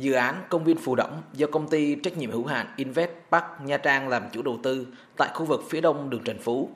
[0.00, 3.44] dự án công viên Phù Đổng do công ty trách nhiệm hữu hạn Invest Park
[3.64, 4.86] Nha Trang làm chủ đầu tư
[5.16, 6.70] tại khu vực phía đông đường Trần Phú.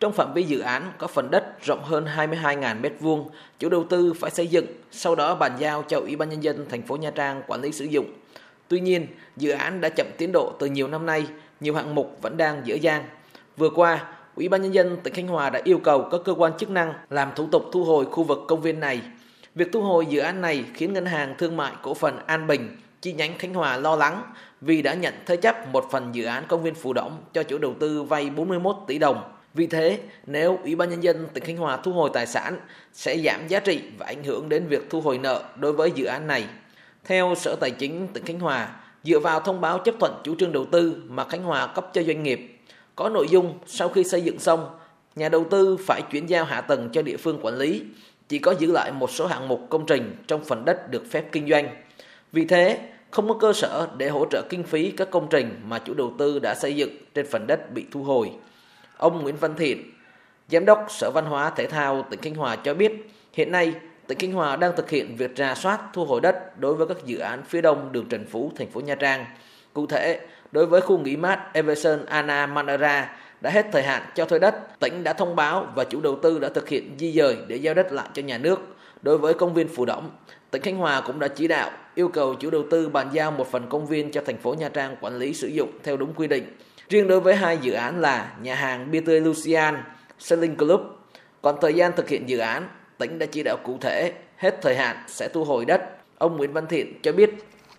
[0.00, 3.24] Trong phạm vi dự án có phần đất rộng hơn 22.000 m2,
[3.58, 6.66] chủ đầu tư phải xây dựng, sau đó bàn giao cho Ủy ban nhân dân
[6.68, 8.06] thành phố Nha Trang quản lý sử dụng.
[8.68, 9.06] Tuy nhiên,
[9.36, 11.26] dự án đã chậm tiến độ từ nhiều năm nay,
[11.60, 13.04] nhiều hạng mục vẫn đang dở dang.
[13.56, 14.04] Vừa qua,
[14.36, 16.94] Ủy ban nhân dân tỉnh Khánh Hòa đã yêu cầu các cơ quan chức năng
[17.10, 19.02] làm thủ tục thu hồi khu vực công viên này.
[19.58, 22.76] Việc thu hồi dự án này khiến ngân hàng thương mại cổ phần An Bình
[23.00, 24.22] chi nhánh Khánh Hòa lo lắng
[24.60, 27.58] vì đã nhận thế chấp một phần dự án công viên Phù động cho chủ
[27.58, 29.32] đầu tư vay 41 tỷ đồng.
[29.54, 32.58] Vì thế, nếu Ủy ban nhân dân tỉnh Khánh Hòa thu hồi tài sản
[32.92, 36.04] sẽ giảm giá trị và ảnh hưởng đến việc thu hồi nợ đối với dự
[36.04, 36.44] án này.
[37.04, 38.68] Theo Sở Tài chính tỉnh Khánh Hòa,
[39.04, 42.02] dựa vào thông báo chấp thuận chủ trương đầu tư mà Khánh Hòa cấp cho
[42.02, 42.58] doanh nghiệp,
[42.96, 44.78] có nội dung sau khi xây dựng xong,
[45.16, 47.82] nhà đầu tư phải chuyển giao hạ tầng cho địa phương quản lý,
[48.28, 51.24] chỉ có giữ lại một số hạng mục công trình trong phần đất được phép
[51.32, 51.68] kinh doanh.
[52.32, 52.78] Vì thế,
[53.10, 56.12] không có cơ sở để hỗ trợ kinh phí các công trình mà chủ đầu
[56.18, 58.30] tư đã xây dựng trên phần đất bị thu hồi.
[58.96, 59.92] Ông Nguyễn Văn Thiện,
[60.48, 63.74] Giám đốc Sở Văn hóa Thể thao tỉnh Khánh Hòa cho biết, hiện nay
[64.06, 66.96] tỉnh Khánh Hòa đang thực hiện việc rà soát thu hồi đất đối với các
[67.04, 69.24] dự án phía đông đường Trần Phú, thành phố Nha Trang.
[69.72, 70.20] Cụ thể,
[70.52, 74.80] đối với khu nghỉ mát Everson Ana Manara đã hết thời hạn cho thuê đất,
[74.80, 77.74] tỉnh đã thông báo và chủ đầu tư đã thực hiện di dời để giao
[77.74, 78.60] đất lại cho nhà nước.
[79.02, 80.10] Đối với công viên Phù Động,
[80.50, 83.50] tỉnh Khánh Hòa cũng đã chỉ đạo yêu cầu chủ đầu tư bàn giao một
[83.50, 86.26] phần công viên cho thành phố Nha Trang quản lý sử dụng theo đúng quy
[86.26, 86.56] định.
[86.88, 89.82] Riêng đối với hai dự án là nhà hàng bia tươi Lucian,
[90.18, 90.80] Selling Club,
[91.42, 94.76] còn thời gian thực hiện dự án, tỉnh đã chỉ đạo cụ thể hết thời
[94.76, 95.80] hạn sẽ thu hồi đất.
[96.18, 97.30] Ông Nguyễn Văn Thiện cho biết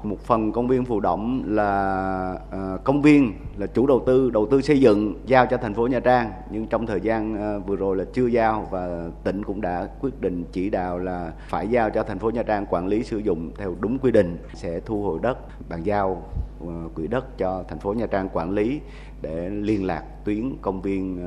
[0.04, 4.48] một phần công viên Phù Động là uh, công viên là chủ đầu tư đầu
[4.52, 6.32] tư xây dựng giao cho thành phố Nha Trang.
[6.52, 10.22] Nhưng trong thời gian uh, vừa rồi là chưa giao và tỉnh cũng đã quyết
[10.22, 13.52] định chỉ đạo là phải giao cho thành phố Nha Trang quản lý sử dụng
[13.58, 15.38] theo đúng quy định sẽ thu hồi đất
[15.70, 16.24] bàn giao
[16.64, 18.80] uh, quỹ đất cho thành phố Nha Trang quản lý
[19.22, 21.20] để liên lạc tuyến công viên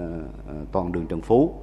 [0.73, 1.55] toàn đường Trần Phú.